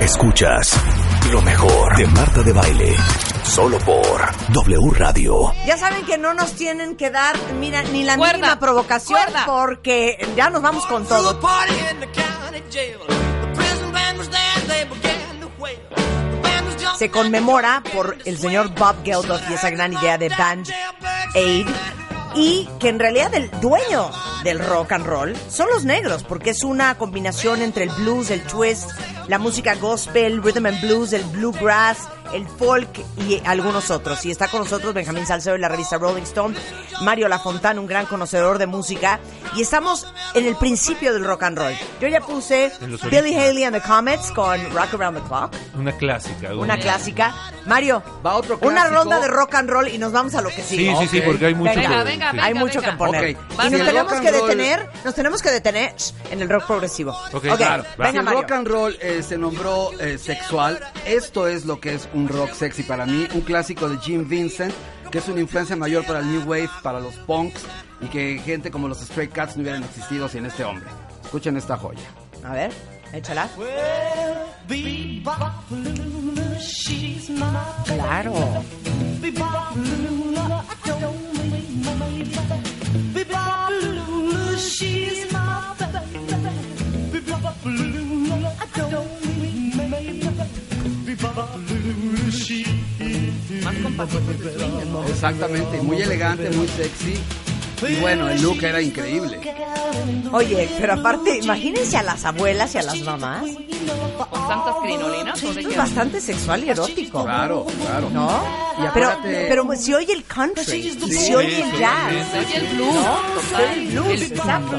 [0.00, 0.72] Escuchas
[1.32, 2.96] lo mejor de Marta de Baile.
[3.42, 4.20] Solo por
[4.52, 5.52] W Radio.
[5.66, 9.44] Ya saben que no nos tienen que dar, mira, ni la Cuerda, mínima provocación cuerda.
[9.46, 11.40] porque ya nos vamos con todo.
[16.98, 20.68] Se conmemora por el señor Bob Geldof y esa gran idea de Band
[21.34, 21.66] Aid.
[22.40, 24.12] Y que en realidad el dueño
[24.44, 28.42] del rock and roll son los negros, porque es una combinación entre el blues, el
[28.42, 28.92] twist,
[29.26, 31.98] la música gospel, rhythm and blues, el bluegrass,
[32.32, 32.88] el folk
[33.26, 34.24] y algunos otros.
[34.26, 36.56] Y está con nosotros Benjamín Salcedo de la revista Rolling Stone,
[37.02, 39.20] Mario Lafontán, un gran conocedor de música.
[39.56, 41.72] Y estamos en el principio del rock and roll.
[42.00, 42.72] Yo ya puse
[43.10, 43.34] Billy.
[43.34, 46.54] Haley and the Comets con Rock Around the Clock, Una clásica.
[46.54, 47.34] una clásica.
[47.66, 48.94] Mario, Va otro una clásico.
[48.94, 50.96] ronda de rock and roll y nos vamos a lo que Sí, sigue.
[51.00, 51.24] sí, sí, Ok.
[51.26, 52.36] porque hay mucho Venga, que- venga, sí.
[52.36, 52.44] venga.
[52.44, 53.36] Hay mucho que poner.
[53.36, 53.42] Ok.
[53.52, 55.94] Y nos tenemos que and roll- detener, nos tenemos que detener
[56.30, 57.12] en el rock progresivo.
[57.32, 58.40] Ok, Ok, claro, venga Si el Mario.
[58.42, 62.52] rock and roll eh, se nombró eh, sexual, esto es lo que es un rock
[62.52, 64.72] sexy para mí, un clásico de Jim Vincent,
[65.10, 67.64] que es una influencia mayor para el New Wave, para los punks,
[68.00, 70.88] y que gente como los Stray Cats no hubieran existido sin este hombre.
[71.22, 72.08] Escuchen esta joya.
[72.44, 72.72] A ver,
[73.12, 73.48] échala.
[77.84, 78.64] Claro.
[95.08, 97.14] Exactamente, muy elegante, muy sexy.
[97.88, 99.38] Y bueno, el look era increíble.
[100.32, 103.44] Oye, pero aparte, imagínense a las abuelas y a las mamás.
[104.28, 105.42] Con tantas crinolinas.
[105.44, 107.24] ¿o de Esto es bastante sexual y erótico.
[107.24, 108.10] Claro, claro.
[108.10, 108.42] ¿No?
[108.78, 112.12] Y Pero, pero si oye el country, y Sí, si oye sí, el sí, jazz.
[112.32, 112.94] sí, Oye, el blues.
[112.94, 113.16] ¿no?
[113.40, 113.78] total.
[113.78, 114.76] El blues, El- exacto.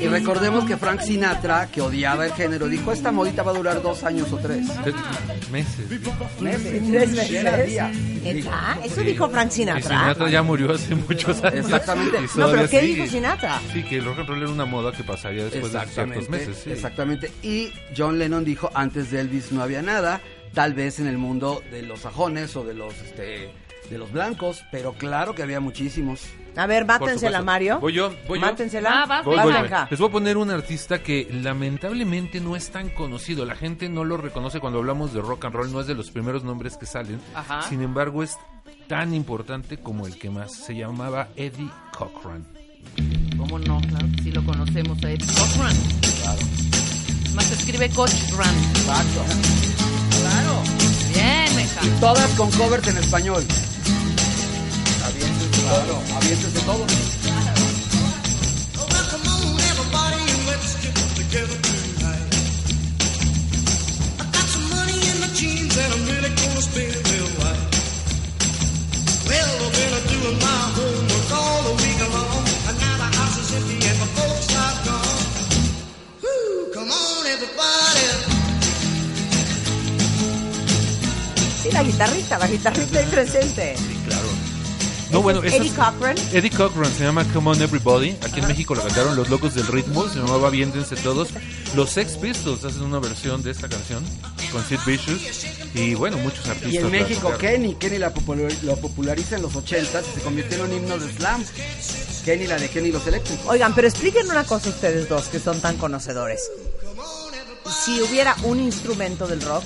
[0.00, 3.82] Y recordemos que Frank Sinatra, que odiaba el género, dijo, esta modita va a durar
[3.82, 4.66] dos años o tres.
[5.50, 5.90] Meses.
[6.40, 6.82] Meses.
[6.90, 7.82] Tres.
[8.22, 8.78] ¿Neta?
[8.84, 9.82] Eso dijo Frank Y Sinatra.
[9.82, 11.64] Sinatra ya murió hace muchos años.
[11.66, 12.18] Exactamente.
[12.36, 12.94] No, pero ¿qué sigue.
[12.94, 13.60] dijo Sinatra?
[13.72, 16.60] Sí, que el rock and roll era una moda que pasaría después de ciertos meses.
[16.64, 16.70] sí.
[16.70, 17.30] exactamente.
[17.42, 20.20] Y John Lennon dijo, antes de Elvis no había nada,
[20.54, 23.50] tal vez en el mundo de los sajones o de los este,
[23.90, 26.22] de los blancos, pero claro que había muchísimos.
[26.56, 27.42] A ver, mátensela.
[27.42, 27.78] Mario.
[27.80, 28.46] Voy yo, voy yo.
[28.46, 29.02] Mátensela.
[29.02, 29.80] Ah, vas, Voy, Vas, voy, Benja.
[29.80, 29.88] voy.
[29.90, 33.44] Les voy a poner un artista que lamentablemente no es tan conocido.
[33.44, 35.70] La gente no lo reconoce cuando hablamos de rock and roll.
[35.72, 37.20] No es de los primeros nombres que salen.
[37.34, 37.62] Ajá.
[37.62, 38.36] Sin embargo, es
[38.88, 40.52] tan importante como el que más.
[40.54, 42.46] Se llamaba Eddie Cochran.
[43.36, 43.78] ¿Cómo no?
[43.80, 45.76] Claro que sí lo conocemos a Eddie Cochran.
[46.22, 46.40] Claro.
[47.34, 48.54] Más se escribe Cochran.
[48.70, 49.24] Exacto.
[50.20, 50.62] Claro.
[51.12, 51.80] Bien, meja.
[52.00, 53.44] Todas con covers en español.
[55.66, 56.00] Todo.
[56.16, 56.86] Aviéntense todo.
[81.76, 83.95] La guitarrita, la guitarrita ahí presente.
[85.10, 86.16] No, bueno, esa Eddie es- Cochran.
[86.32, 88.16] Eddie Cochran se llama Come On Everybody.
[88.22, 90.08] Aquí en México lo cantaron Los Locos del Ritmo.
[90.08, 91.28] Se llamaba Aviéntense Todos.
[91.74, 94.04] Los Sex Pistols hacen una versión de esta canción
[94.50, 95.20] con Sid Vicious.
[95.74, 96.72] Y bueno, muchos artistas.
[96.72, 97.32] Y en la México.
[97.38, 97.74] Kenny.
[97.76, 101.12] Kenny la popular- lo populariza en los 80 y se convirtió en un himno de
[101.12, 101.44] slam.
[102.24, 103.46] Kenny, la de Kenny y los eléctricos.
[103.46, 106.40] Oigan, pero expliquen una cosa ustedes dos que son tan conocedores.
[107.84, 109.64] Si hubiera un instrumento del rock,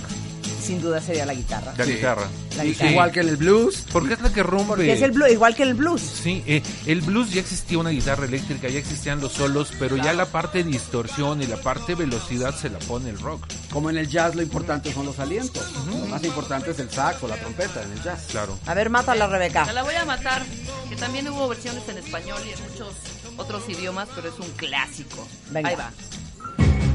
[0.70, 1.72] sin duda sería la guitarra.
[1.76, 1.93] La Sí.
[1.94, 2.28] guitarra.
[2.56, 2.90] La guitarra.
[2.93, 3.84] Igual que en el blues.
[3.93, 4.67] Porque es la que rompe.
[4.69, 6.00] Porque es el blues, igual que el blues.
[6.00, 10.12] Sí, eh, el blues ya existía una guitarra eléctrica, ya existían los solos, pero ya
[10.12, 13.44] la parte de distorsión y la parte de velocidad se la pone el rock.
[13.72, 15.64] Como en el jazz lo importante son los alientos.
[15.87, 18.26] Lo más importante es el sax o la trompeta en el jazz.
[18.31, 18.56] Claro.
[18.66, 19.73] A ver, mátala, Se Rebeca.
[19.73, 20.43] la voy a matar.
[20.88, 22.94] Que también hubo versiones en español y en muchos
[23.37, 25.26] otros idiomas, pero es un clásico.
[25.50, 25.69] Venga.
[25.70, 25.90] Ahí va.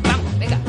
[0.03, 0.59] Vamos, venga.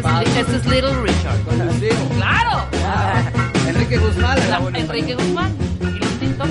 [0.00, 1.38] Ese este es Little Richard.
[1.44, 1.68] Con el
[2.16, 2.66] ¡Claro!
[2.86, 3.22] Ah,
[3.68, 4.38] Enrique Guzmán.
[4.74, 5.54] Enrique Guzmán.
[5.80, 6.48] Y los tintos.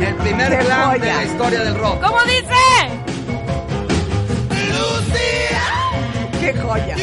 [0.00, 2.02] El primer glam de la historia del rock.
[2.04, 2.42] ¿Cómo dice?
[4.68, 5.62] ¡Lucía!
[6.40, 6.96] ¡Qué joya!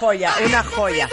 [0.00, 1.08] Joya, una joya.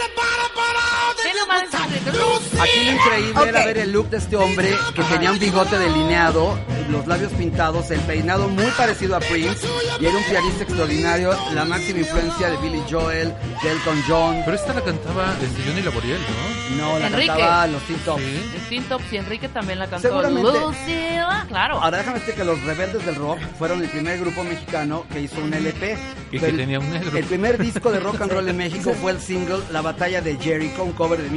[2.60, 6.58] Aquí lo increíble era ver el look de este hombre que tenía un bigote delineado,
[6.90, 9.66] los labios pintados, el peinado muy parecido a Prince
[10.00, 13.32] y era un pianista extraordinario, la máxima influencia de Billy Joel,
[13.62, 14.36] de Elton John.
[14.44, 16.76] Pero esta la cantaba este Johnny Laboriel, ¿no?
[16.76, 17.26] No, la Enrique.
[17.28, 18.22] cantaba los Teen Tops.
[18.22, 18.50] Sí.
[18.56, 20.08] El Teen Tops y Enrique también la cantó.
[20.08, 20.50] Seguramente.
[20.60, 21.80] Lucila, claro.
[21.82, 25.40] Ahora déjame decirte que los Rebeldes del Rock fueron el primer grupo mexicano que hizo
[25.40, 25.96] un LP.
[26.30, 27.16] Y que el- tenía un negro.
[27.16, 30.36] El primer disco de rock and roll en México fue el single La Batalla de
[30.36, 31.28] Jericho, un cover de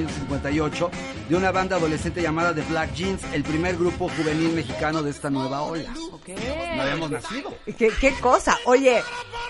[0.51, 0.91] 1958
[1.29, 5.29] de una banda adolescente llamada The Black Jeans, el primer grupo juvenil mexicano de esta
[5.29, 5.89] nueva ola.
[6.75, 7.53] No habíamos nacido.
[7.77, 8.57] ¿Qué, qué cosa?
[8.65, 8.97] Oye,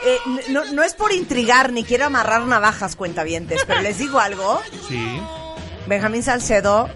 [0.05, 0.17] eh,
[0.49, 4.61] no, no es por intrigar ni quiero amarrar navajas, cuentavientes, pero les digo algo.
[4.87, 5.19] Sí.
[5.87, 6.89] Benjamín Salcedo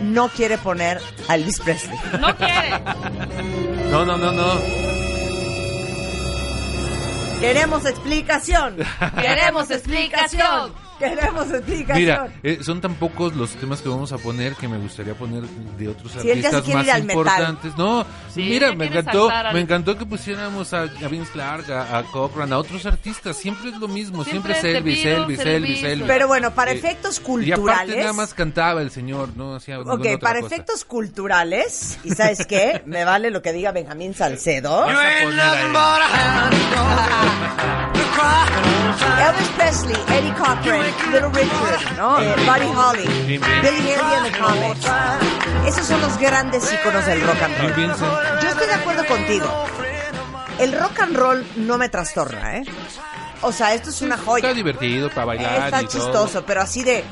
[0.00, 1.98] no quiere poner a Elvis Presley.
[2.20, 2.70] No quiere.
[3.90, 4.60] No, no, no, no.
[7.40, 8.76] Queremos explicación.
[9.20, 10.85] Queremos explicación.
[10.98, 11.98] Queremos explicación.
[11.98, 15.42] Mira, eh, son tan pocos los temas que vamos a poner que me gustaría poner
[15.78, 17.00] de otros Si artistas más metal.
[17.02, 17.76] importantes.
[17.76, 18.04] No,
[18.34, 22.02] Sí, mira, me encantó, al- me encantó que pusiéramos a, a Vince Clark, a, a
[22.04, 23.36] Cochran, a otros artistas.
[23.36, 26.06] Siempre es lo mismo, siempre, Siempre es Elvis, Elvis, Elvis, Elvis, Elvis.
[26.06, 27.96] Pero bueno, para Eh, efectos Y aparte culturales.
[27.98, 30.54] nada más cantaba el señor, no hacía ninguna Ok, otra para cosa.
[30.54, 32.82] efectos culturales, ¿y sabes qué?
[32.86, 34.86] Me vale lo que diga Benjamín Salcedo.
[39.18, 42.20] Elvis Presley, Eddie Cochran, Little Richard, ¿no?
[42.20, 43.40] Eh, Buddy Holly, Billy.
[43.40, 44.86] Haley and the Comets.
[45.66, 48.40] Esos son los grandes íconos del rock and roll.
[48.42, 49.66] Yo estoy de acuerdo contigo.
[50.58, 52.64] El rock and roll no me trastorna, ¿eh?
[53.42, 54.46] O sea, esto es una joya.
[54.46, 55.92] Está divertido para bailar Está y todo.
[56.04, 57.04] chistoso, pero así de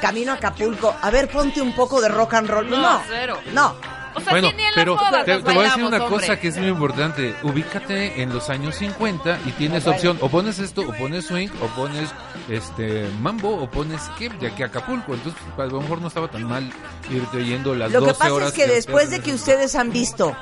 [0.00, 0.94] camino a Acapulco.
[1.00, 2.68] A ver, ponte un poco de rock and roll.
[2.68, 3.38] No, No, cero.
[3.52, 3.76] no.
[4.18, 6.08] O sea, Bueno, pero te, voy a decir una hombre.
[6.20, 7.34] cosa que es muy importante.
[7.42, 10.18] Ubícate en los años 50 y tienes opción.
[10.20, 12.10] O pones esto, o pones swing, o pones
[12.48, 15.14] este mambo, o pones skip de aquí a Acapulco.
[15.14, 16.70] Entonces, a lo mejor no estaba tan mal
[17.10, 18.48] irte oyendo las Lo que 12 pasa horas.
[18.48, 20.36] es que después de que ustedes han visto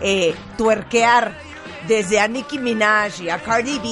[0.00, 1.36] eh, tuerquear
[1.88, 3.88] desde a Nicki Minaj y a Cardi B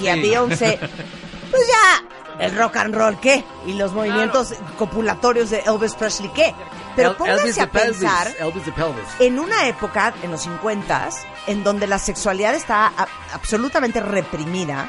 [0.00, 0.16] y a.
[0.16, 0.78] Beyoncé,
[1.50, 6.54] pues ya el rock and roll qué y los movimientos copulatorios de Elvis Presley qué.
[6.96, 8.64] Pero pónganse a pensar Elvis
[9.20, 11.08] en una época, en los 50
[11.46, 14.88] en donde la sexualidad estaba a- absolutamente reprimida,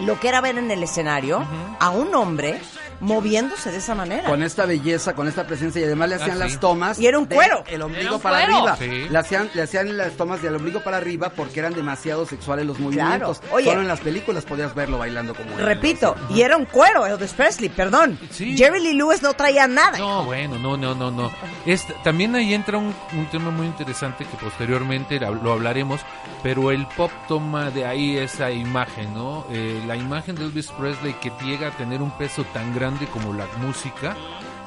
[0.00, 1.44] lo que era ver en el escenario
[1.80, 2.60] a un hombre
[3.00, 4.28] moviéndose de esa manera.
[4.28, 6.38] Con esta belleza, con esta presencia y además le hacían Ah, sí.
[6.52, 6.98] las tomas.
[6.98, 7.62] Y era un cuero.
[7.66, 8.68] El ombligo para cuero.
[8.68, 8.76] arriba.
[8.76, 9.08] Sí.
[9.10, 12.78] Le, hacían, le hacían las tomas del ombligo para arriba porque eran demasiado sexuales los
[12.78, 13.38] movimientos.
[13.40, 13.54] Claro.
[13.54, 13.66] Oye.
[13.66, 15.64] Solo en las películas podías verlo bailando como él.
[15.64, 18.18] Repito, y era un cuero Elvis Presley, perdón.
[18.30, 18.56] Sí.
[18.56, 19.98] Jerry Lee Lewis no traía nada.
[19.98, 21.30] No, bueno, no, no, no, no.
[21.66, 26.00] Este, también ahí entra un, un tema muy interesante que posteriormente lo hablaremos,
[26.42, 29.44] pero el pop toma de ahí esa imagen, ¿no?
[29.50, 33.32] Eh, la imagen de Elvis Presley que llega a tener un peso tan grande como
[33.34, 34.16] la música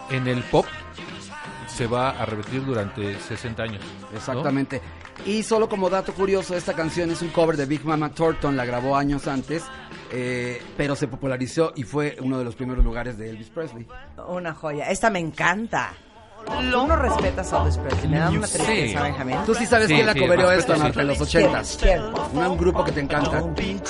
[0.09, 0.65] en el pop
[1.67, 3.81] se va a repetir durante 60 años.
[4.11, 4.17] ¿no?
[4.17, 4.81] Exactamente.
[5.25, 8.65] Y solo como dato curioso, esta canción es un cover de Big Mama Thornton, la
[8.65, 9.63] grabó años antes,
[10.11, 13.87] eh, pero se popularizó y fue uno de los primeros lugares de Elvis Presley.
[14.27, 14.89] Una joya.
[14.89, 15.93] Esta me encanta.
[16.45, 18.07] Tú no respetas a Elvis Presley.
[18.09, 18.57] Me da una Sí.
[18.57, 19.37] tristeza, Benjamín.
[19.45, 20.81] Tú sí sabes Sí, quién la sí, coverió respeto, esto, sí.
[20.81, 21.77] Marta, en los ochentas.
[21.81, 22.01] ¿Quién?
[22.33, 23.43] Un, un grupo que te encanta.
[23.55, 23.81] ¿Quién?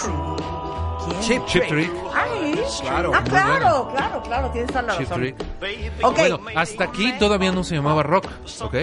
[1.22, 1.68] Chip, Chip Trick.
[1.70, 1.92] Trick.
[2.14, 2.29] Ay,
[2.82, 5.22] Claro, ah, claro, claro, claro, tienes toda la Chip razón.
[5.22, 5.36] Trick.
[6.04, 8.26] Ok, Bueno, hasta aquí todavía no se llamaba rock,
[8.62, 8.76] ¿ok?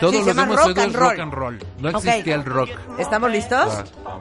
[0.00, 1.58] Todo Sí, lo demás rock es and rock and roll.
[1.78, 2.70] No existía el rock.
[2.98, 3.84] ¿estamos listos?
[4.06, 4.20] Ah.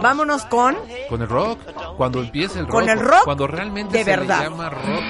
[0.00, 0.76] Vámonos con
[1.08, 1.58] Con el rock,
[1.96, 2.72] cuando empieza el rock.
[2.74, 4.38] Con el rock Cuando realmente de se verdad.
[4.38, 5.04] le llama rock.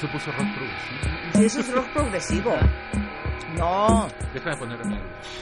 [0.00, 1.32] Se puso rock progresivo.
[1.34, 2.54] Sí, eso es rock progresivo.
[3.56, 4.08] No.
[4.34, 4.78] Déjame poner.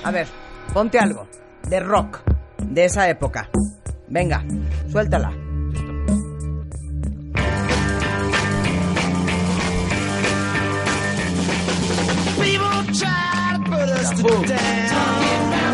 [0.04, 0.28] A ver,
[0.73, 1.26] ponte algo
[1.64, 2.20] de rock
[2.71, 3.49] de esa época.
[4.09, 4.44] Venga,
[4.90, 5.33] suéltala.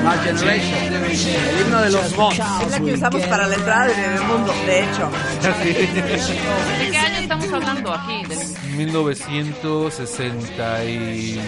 [0.02, 2.38] My Generation, el himno de los Bonds.
[2.38, 5.10] Es la que usamos para la entrada de Bebemundo, de hecho.
[5.42, 5.52] ¿De
[6.90, 8.24] qué año estamos hablando aquí?
[8.24, 8.38] Del...
[8.76, 11.42] 1965.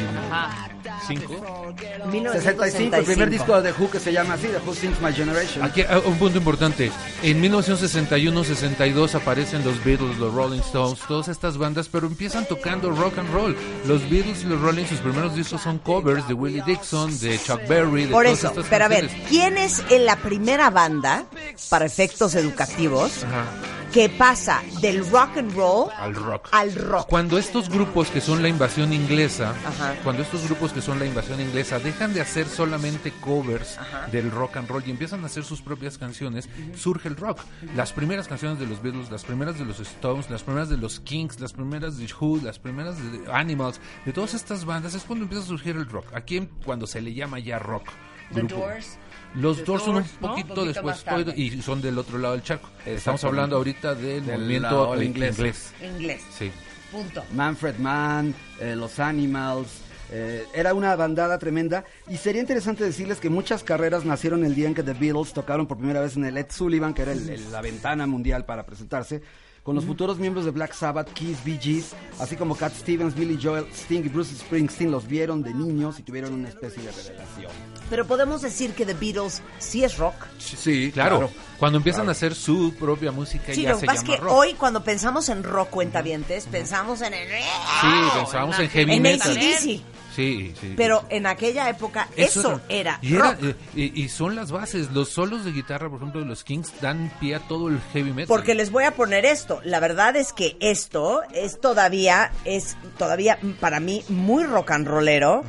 [1.06, 5.64] 65, el primer disco de Who que se llama así, The Who Sings My Generation.
[5.64, 6.90] Aquí ah, un punto importante.
[7.22, 13.18] En 1961-62 aparecen los Beatles, los Rolling Stones, todas estas bandas, pero empiezan tocando rock
[13.18, 13.56] and roll.
[13.86, 17.66] Los Beatles y los Rolling, sus primeros discos son covers de Willie Dixon, de Chuck
[17.68, 19.28] Berry, de Por todas eso, estas pero a ver, canciones.
[19.28, 21.24] ¿quién es en la primera banda,
[21.70, 23.44] para efectos educativos, Ajá.
[23.92, 26.48] Que pasa del rock and roll Al rock.
[26.52, 27.06] al rock?
[27.08, 29.94] Cuando estos grupos que son la invasión inglesa, Ajá.
[30.02, 33.78] cuando estos grupos que son la invasión inglesa dejan de hacer solamente covers
[34.10, 37.40] del rock and roll y empiezan a hacer sus propias canciones, surge el rock.
[37.76, 41.00] Las primeras canciones de los Beatles, las primeras de los Stones, las primeras de los
[41.00, 45.24] Kings, las primeras de Who, las primeras de Animals, de todas estas bandas es cuando
[45.24, 46.06] empieza a surgir el rock.
[46.14, 47.88] Aquí cuando se le llama ya rock.
[48.30, 48.40] grupo.
[48.40, 48.98] Los The Doors
[49.34, 50.28] son un Doors, ¿no?
[50.28, 51.04] poquito, Poquito después
[51.36, 52.68] y son del otro lado del charco.
[52.84, 55.38] Estamos hablando ahorita del, Del movimiento inglés.
[55.38, 55.72] inglés.
[55.82, 56.22] Inglés.
[56.36, 56.50] Sí.
[56.90, 57.24] Punto.
[57.34, 59.68] Manfred Mann, eh, los Animals.
[60.14, 64.68] eh, era una bandada tremenda y sería interesante decirles que muchas carreras nacieron el día
[64.68, 67.30] en que The Beatles tocaron por primera vez en el Ed Sullivan, que era el-
[67.30, 69.22] el- la ventana mundial para presentarse,
[69.62, 73.38] con los futuros miembros de Black Sabbath, Kiss, Bee Gees, así como Cat Stevens, Billy
[73.40, 77.50] Joel, Sting y Bruce Springsteen los vieron de niños y tuvieron una especie de revelación.
[77.88, 80.14] Pero podemos decir que The Beatles sí es rock.
[80.38, 84.00] Sí, Claro, cuando empiezan a hacer su propia música Sí, ya lo que se pasa
[84.00, 84.32] es llama que rock.
[84.34, 87.28] hoy cuando pensamos en rock cuentavientes, pensamos en el...
[87.28, 89.30] sí, pensábamos en heavy en metal.
[89.30, 89.82] AC/DC.
[90.14, 90.74] Sí, sí.
[90.76, 93.36] Pero en aquella época eso, era, y, rock.
[93.42, 94.90] eh, y, y son las bases.
[94.92, 98.10] Los solos de guitarra, por ejemplo, de los Kings dan pie a todo el heavy
[98.10, 98.26] metal.
[98.28, 99.60] Porque les voy a poner esto.
[99.64, 105.44] La verdad es que esto es todavía, es todavía para mí muy rock and rollero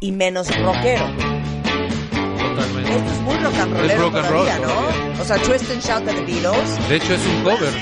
[0.00, 1.06] y menos rockero.
[2.38, 2.96] Totalmente.
[2.96, 4.74] Esto es muy rock and rollero Es rock and roll todavía, ¿no?
[4.74, 5.20] todavía.
[5.20, 6.88] O sea, Twist and Shout de The Beatles.
[6.88, 7.74] De hecho, es un cover.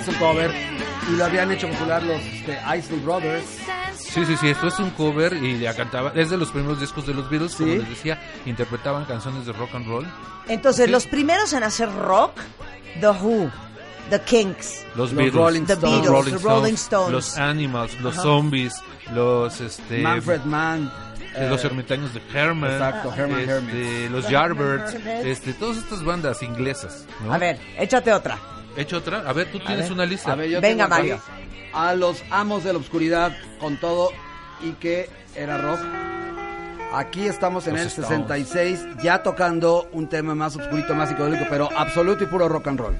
[0.00, 0.50] Es un cover
[1.08, 3.44] y lo habían hecho popular los este, Isley Brothers.
[3.96, 6.12] Sí, sí, sí, esto es un cover y ya cantaba.
[6.14, 7.78] Es de los primeros discos de los Beatles, como Sí.
[7.78, 10.06] les decía, interpretaban canciones de rock and roll.
[10.48, 10.90] Entonces, Sí.
[10.92, 12.32] los primeros en hacer rock,
[13.00, 13.50] The Who,
[14.10, 15.92] The Kinks, Los, Los Beatles, Rolling The Stones.
[16.00, 17.12] Beatles, Rolling The Rolling Stones, Stones.
[17.12, 18.74] los Animals, los Zombies,
[19.12, 20.90] los este Manfred Mann.
[21.36, 24.10] eh, los eh, ermitaños de Herman, Exacto, Herman este, Hermits.
[24.10, 24.94] los Yardbirds,
[25.26, 27.04] este, todas estas bandas inglesas.
[27.22, 27.32] ¿no?
[27.34, 28.38] A ver, échate otra.
[28.78, 29.28] Hecho otra.
[29.28, 29.92] A ver, tú tienes ver.
[29.92, 30.32] una lista.
[30.32, 31.20] A ver, yo Venga, aquí Mario.
[31.72, 34.10] A los amos de la oscuridad con todo
[34.62, 35.80] y que era rock.
[36.92, 38.08] Aquí estamos en el Stones.
[38.08, 42.80] 66, ya tocando un tema más oscurito, más psicodélico, pero absoluto y puro rock and
[42.80, 42.96] roll.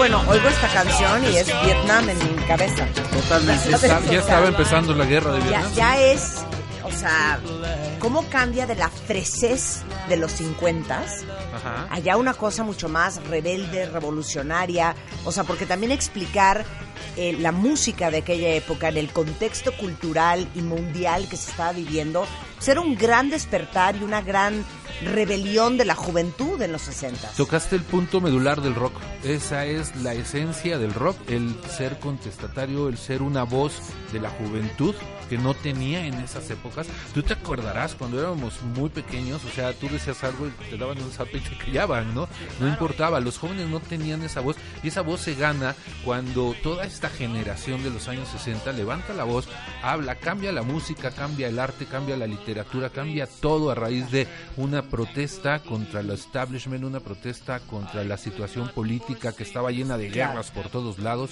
[0.00, 2.86] Bueno, oigo esta canción y es Vietnam en mi cabeza.
[3.12, 3.68] Totalmente.
[4.10, 5.74] Ya estaba empezando la guerra de Vietnam.
[5.74, 6.38] ya es,
[6.84, 7.38] o sea,
[7.98, 11.04] ¿cómo cambia de la fresez de los 50
[11.54, 11.86] Ajá.
[11.90, 14.94] allá una cosa mucho más rebelde, revolucionaria?
[15.26, 16.64] O sea, porque también explicar
[17.18, 21.72] eh, la música de aquella época en el contexto cultural y mundial que se estaba
[21.72, 22.24] viviendo,
[22.68, 24.64] era un gran despertar y una gran
[25.02, 27.30] rebelión de la juventud en los 60.
[27.36, 28.92] Tocaste el punto medular del rock.
[29.24, 33.72] Esa es la esencia del rock, el ser contestatario, el ser una voz
[34.12, 34.94] de la juventud
[35.28, 36.88] que no tenía en esas épocas.
[37.14, 41.00] Tú te acordarás cuando éramos muy pequeños, o sea, tú decías algo y te daban
[41.00, 42.28] un zape y te callaban, ¿no?
[42.58, 46.84] No importaba, los jóvenes no tenían esa voz y esa voz se gana cuando toda
[46.84, 49.48] esta generación de los años 60 levanta la voz,
[49.82, 52.49] habla, cambia la música, cambia el arte, cambia la literatura,
[52.92, 54.26] cambia todo a raíz de
[54.56, 60.10] una protesta contra el establishment, una protesta contra la situación política que estaba llena de
[60.10, 61.30] guerras por todos lados,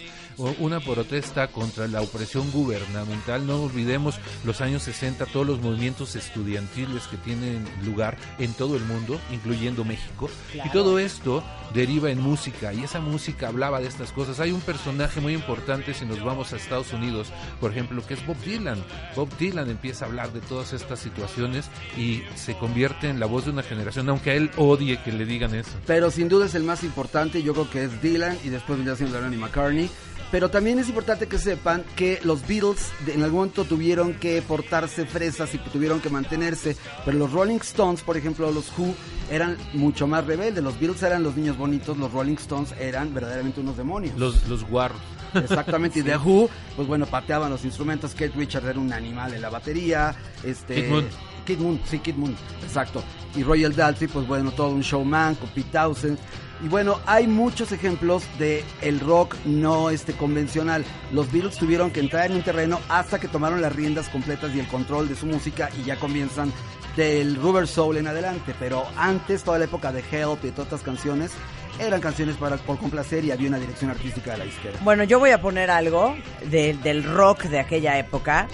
[0.58, 3.46] una protesta contra la opresión gubernamental.
[3.46, 8.84] No olvidemos los años 60, todos los movimientos estudiantiles que tienen lugar en todo el
[8.84, 10.30] mundo, incluyendo México.
[10.64, 11.42] Y todo esto
[11.74, 14.40] deriva en música y esa música hablaba de estas cosas.
[14.40, 17.28] Hay un personaje muy importante si nos vamos a Estados Unidos,
[17.60, 18.82] por ejemplo, que es Bob Dylan.
[19.14, 23.44] Bob Dylan empieza a hablar de todas estas situaciones y se convierte en la voz
[23.44, 25.70] de una generación, aunque a él odie que le digan eso.
[25.86, 28.96] Pero sin duda es el más importante, yo creo que es Dylan y después vendría
[28.96, 29.90] siendo Lennon y McCartney.
[30.30, 35.06] Pero también es importante que sepan que los Beatles en algún momento tuvieron que portarse
[35.06, 36.76] fresas y tuvieron que mantenerse.
[37.06, 38.94] Pero los Rolling Stones, por ejemplo, los Who,
[39.30, 40.62] eran mucho más rebeldes.
[40.62, 44.18] Los Beatles eran los niños bonitos, los Rolling Stones eran verdaderamente unos demonios.
[44.18, 45.00] Los, los guarros.
[45.34, 48.12] Exactamente, y The Who, pues bueno, pateaban los instrumentos.
[48.12, 50.14] Kate Richards era un animal en la batería.
[50.42, 51.08] Este, Kid Moon.
[51.46, 53.02] Kid Moon, sí, Kid Moon, exacto.
[53.34, 56.18] Y Royal Daltrey, pues bueno, todo un showman con Pete Townsend.
[56.62, 60.84] Y bueno, hay muchos ejemplos de el rock no este convencional.
[61.12, 64.60] Los Beatles tuvieron que entrar en un terreno hasta que tomaron las riendas completas y
[64.60, 66.52] el control de su música y ya comienzan
[66.96, 68.54] del Rubber Soul en adelante.
[68.58, 71.30] Pero antes, toda la época de Help y todas estas canciones
[71.78, 74.78] eran canciones para por complacer y había una dirección artística de la izquierda.
[74.82, 76.16] Bueno, yo voy a poner algo
[76.50, 78.48] de- del rock de aquella época.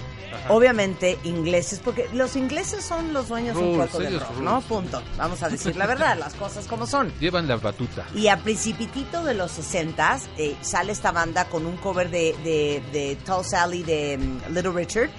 [0.49, 4.43] Obviamente ingleses, porque los ingleses son los dueños un poco del rock, rules.
[4.43, 4.61] ¿no?
[4.61, 5.01] Punto.
[5.17, 7.11] Vamos a decir la verdad, las cosas como son.
[7.19, 8.05] Llevan la batuta.
[8.13, 10.19] Y a principitito de los 60
[10.61, 15.09] sale esta banda con un cover de, de, de Tall Sally de mm, Little Richard.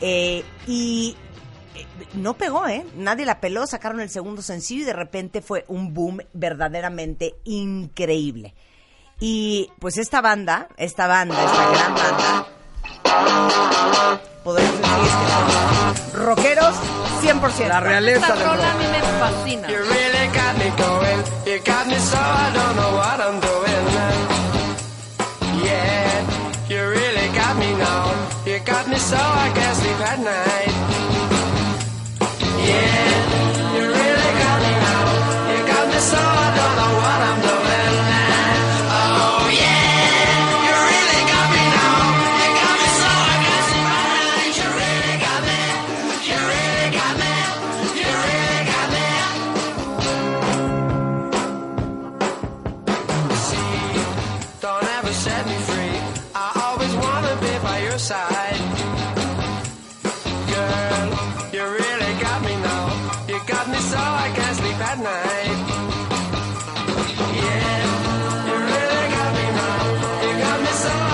[0.00, 1.29] Eh, y eh,
[2.14, 2.84] no pegó, ¿eh?
[2.96, 8.54] Nadie la peló, sacaron el segundo sencillo y de repente fue un boom verdaderamente increíble.
[9.20, 12.46] Y pues esta banda, esta banda, esta gran banda,
[14.42, 16.74] podemos decir que son rockeros
[17.22, 17.68] 100%.
[17.68, 18.80] La realeza Esta del rola a rock.
[18.82, 19.68] mí me fascina.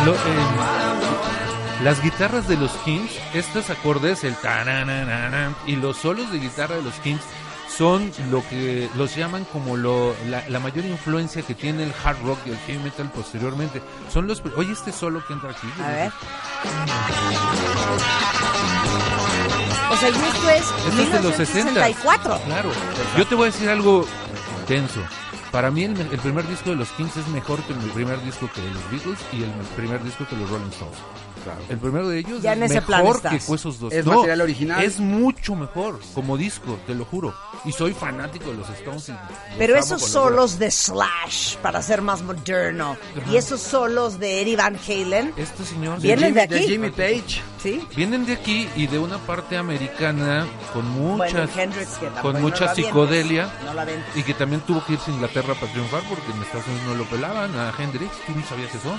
[0.06, 0.16] Lo- eh.
[1.82, 4.34] Las guitarras de los Kings, estos acordes, el
[5.66, 7.20] y los solos de guitarra de los Kings
[7.76, 12.16] son lo que los llaman como lo, la, la mayor influencia que tiene el hard
[12.24, 13.82] rock y el heavy metal posteriormente.
[14.10, 15.66] Son los, oye este solo que entra aquí.
[15.82, 16.12] A ver.
[19.90, 21.70] O sea, y esto es Esto es de los 60.
[21.72, 22.40] 1964.
[22.46, 22.70] Claro.
[23.18, 24.06] Yo te voy a decir algo
[24.66, 25.00] tenso.
[25.56, 28.22] Para mí el, me- el primer disco de los Kings es mejor que el primer
[28.22, 30.98] disco que de los Beatles y el primer disco que los Rolling Stones.
[31.68, 33.92] El primero de ellos Ya es en ese plan mejor que esos dos.
[33.92, 34.82] ¿Es material original?
[34.84, 37.34] Es mucho mejor como disco, te lo juro.
[37.64, 39.08] Y soy fanático de los Stones.
[39.08, 39.20] y los
[39.58, 42.96] Pero esos solos de Slash, para ser más moderno,
[43.30, 45.32] y esos solos de Eddie Van Halen.
[45.36, 46.66] Este señor ¿Vienen de De aquí?
[46.68, 47.40] Jimmy Page.
[47.62, 47.86] ¿sí?
[47.96, 51.88] vienen de aquí y de una parte americana con muchas Bueno, Hendrix,
[52.22, 54.16] con no mucha avientes, psicodelia no la avientes.
[54.16, 56.94] y que también tuvo que irse a Inglaterra para triunfar porque en Estados Unidos no
[56.94, 58.96] lo pelaban a Hendrix, tú no sabías eso.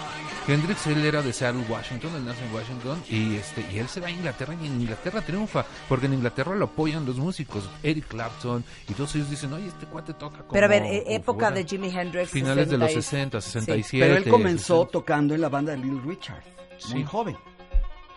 [0.47, 4.08] Hendrix él era de Seattle, Washington, él en Washington y este y él se va
[4.08, 8.63] a Inglaterra y en Inglaterra triunfa porque en Inglaterra lo apoyan los músicos, Eric Clapton
[8.89, 11.47] y todos ellos dicen, "Oye, este cuate toca como Pero a ver, eh, como época
[11.47, 11.56] fuera".
[11.56, 12.30] de Jimi Hendrix.
[12.30, 14.06] finales de los 60 60, y- 67.
[14.06, 14.91] Pero él comenzó 60.
[14.91, 16.43] tocando en la banda de Little Richard,
[16.91, 17.04] muy Sí.
[17.04, 17.36] joven.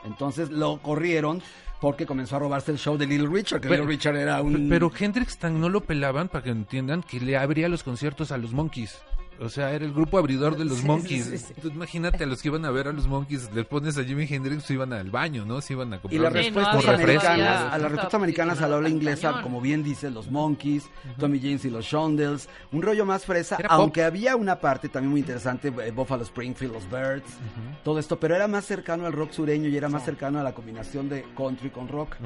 [0.04, 1.42] Entonces lo corrieron
[1.80, 4.68] porque comenzó a robarse el show de Little Richard, que Pero- Little Richard era un...
[4.68, 8.36] Pero Hendrix tan no lo pelaban para que entiendan que le abría los conciertos a
[8.38, 8.98] los Monkeys.
[9.40, 11.24] O sea, era el grupo abridor de los Sí, Monkeys.
[11.24, 11.54] sí, sí.
[11.62, 14.26] Tú imagínate a los que iban a ver a los Monkeys, les pones a Jimi
[14.28, 15.60] Hendrix, se iban al baño, ¿no?
[15.62, 16.60] Se iban a Y comprar las no
[16.92, 17.72] americanas, todavía.
[17.72, 21.64] a las respuestas americanas a la ola inglesa, como bien dice, los Monkeys, Tommy James
[21.64, 23.78] y los Shondells, un rollo más fresa, Era pop.
[23.80, 27.30] aunque había una parte también muy interesante, eh, Buffalo Springfield, los Birds,
[27.82, 30.52] todo esto, pero era más cercano al rock sureño y era más cercano a la
[30.52, 32.16] combinación de country con rock.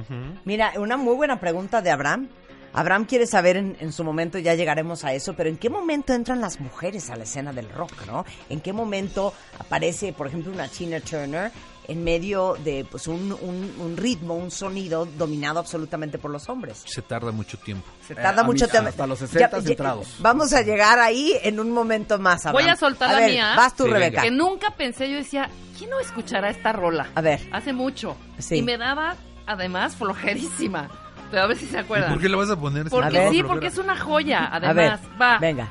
[0.45, 2.29] Mira, una muy buena pregunta de Abraham.
[2.75, 6.13] Abraham quiere saber en, en su momento, ya llegaremos a eso, pero ¿en qué momento
[6.13, 8.25] entran las mujeres a la escena del rock, no?
[8.51, 11.51] ¿En qué momento aparece, por ejemplo, una Tina Turner
[11.87, 16.83] en medio de pues un, un- un ritmo, un sonido dominado absolutamente por los hombres?
[16.87, 17.87] Se tarda mucho tiempo.
[18.09, 18.89] Se tarda Eh, a mucho tiempo.
[18.89, 20.17] hasta los 60 entrados.
[20.19, 22.65] Vamos a llegar ahí en un momento más, Abraham.
[22.65, 23.55] Voy a soltar la ver, mía.
[23.57, 24.23] Vas tú, Sí, Rebeca.
[24.23, 27.09] Que nunca pensé, yo decía, ¿quién no escuchará esta rola?
[27.15, 27.41] A ver.
[27.53, 28.17] Hace mucho.
[28.39, 28.57] Sí.
[28.57, 29.15] Y me daba,
[29.47, 30.91] además, flojerísima.
[31.35, 32.11] Pero a ver si se acuerdan.
[32.13, 32.89] ¿Por qué lo vas a poner?
[32.89, 33.33] Porque A ver.
[33.33, 35.01] sí, porque es una joya, A ver, además.
[35.21, 35.39] Va.
[35.39, 35.67] venga.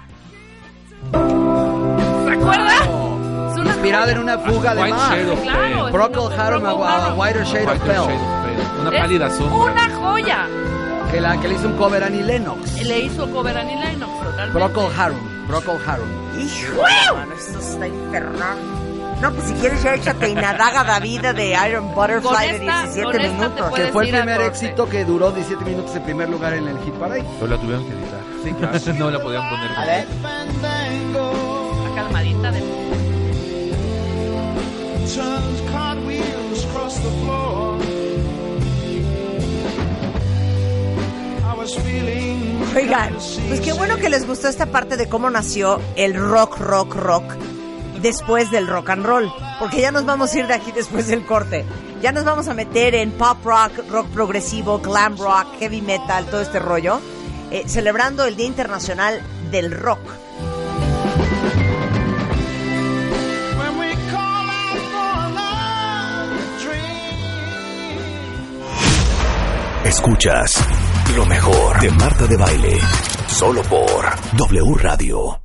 [1.12, 2.68] ¿Se acuerdan?
[3.50, 4.12] Es una Inspirada joya.
[4.16, 5.18] en una fuga de White mar.
[5.18, 6.70] Shade of Claro, Procol una- Harum, a
[7.06, 7.20] Harum.
[7.20, 8.82] Whiter Shade of Pale, Shade of Pale.
[8.82, 9.72] Una pálida sombra.
[9.72, 10.48] Una joya.
[11.12, 12.82] que, la, que le hizo un cover a Annie Lennox.
[12.84, 14.52] Le hizo cover a Annie Lennox, totalmente.
[14.60, 16.08] Procol Harum, Procol Harum.
[16.40, 16.82] Hijo,
[17.16, 18.58] mano, esto está infernal.
[19.22, 23.04] No, pues si quieres ya échate Inadaga David de Iron Butterfly de Con esta- 17
[23.04, 23.74] con esta te minutos.
[23.76, 26.94] Que fue el primer éxito que duró 17 minutos en primer lugar en el Hit
[26.96, 27.24] Parade.
[27.40, 28.20] Pero la tuvieron que editar.
[28.44, 28.80] Sí, claro.
[29.00, 29.72] no la podían poner.
[29.72, 30.08] A ver.
[31.14, 32.60] La calmadita de...
[35.14, 37.78] Turns cartwheels across the floor.
[41.46, 43.14] I was feeling Oigan,
[43.48, 47.24] pues qué bueno que les gustó esta parte de cómo nació el rock, rock, rock
[48.04, 49.34] después del rock and roll.
[49.58, 51.66] Porque ya nos vamos a ir de aquí después del corte.
[52.02, 56.42] Ya nos vamos a meter en pop rock, rock progresivo, glam rock, heavy metal, todo
[56.42, 57.00] este rollo.
[57.52, 60.00] eh, celebrando el Día Internacional del Rock.
[69.86, 70.64] Escuchas
[71.16, 72.80] lo mejor de Marta de Baile.
[73.28, 74.06] Solo por
[74.38, 75.43] W Radio.